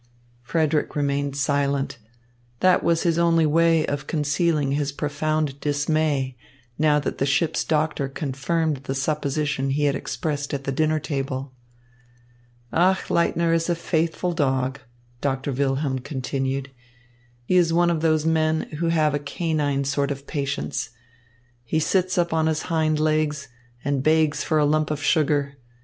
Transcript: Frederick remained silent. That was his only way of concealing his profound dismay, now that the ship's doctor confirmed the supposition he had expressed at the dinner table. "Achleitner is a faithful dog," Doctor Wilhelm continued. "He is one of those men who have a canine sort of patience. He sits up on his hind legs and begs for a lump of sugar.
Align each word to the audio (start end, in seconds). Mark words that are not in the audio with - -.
Frederick 0.41 0.95
remained 0.95 1.35
silent. 1.37 1.99
That 2.61 2.83
was 2.83 3.03
his 3.03 3.19
only 3.19 3.45
way 3.45 3.85
of 3.85 4.07
concealing 4.07 4.71
his 4.71 4.91
profound 4.91 5.59
dismay, 5.59 6.35
now 6.75 6.99
that 6.99 7.19
the 7.19 7.25
ship's 7.27 7.63
doctor 7.63 8.09
confirmed 8.09 8.77
the 8.77 8.95
supposition 8.95 9.69
he 9.69 9.83
had 9.83 9.93
expressed 9.93 10.55
at 10.55 10.63
the 10.63 10.71
dinner 10.71 10.99
table. 10.99 11.53
"Achleitner 12.73 13.53
is 13.53 13.69
a 13.69 13.75
faithful 13.75 14.31
dog," 14.33 14.79
Doctor 15.21 15.51
Wilhelm 15.51 15.99
continued. 15.99 16.71
"He 17.45 17.55
is 17.55 17.71
one 17.71 17.91
of 17.91 18.01
those 18.01 18.25
men 18.25 18.61
who 18.79 18.87
have 18.89 19.13
a 19.13 19.19
canine 19.19 19.83
sort 19.83 20.09
of 20.09 20.25
patience. 20.25 20.89
He 21.63 21.79
sits 21.79 22.17
up 22.17 22.33
on 22.33 22.47
his 22.47 22.63
hind 22.63 22.99
legs 22.99 23.49
and 23.85 24.01
begs 24.01 24.43
for 24.43 24.57
a 24.57 24.65
lump 24.65 24.89
of 24.89 25.03
sugar. 25.03 25.59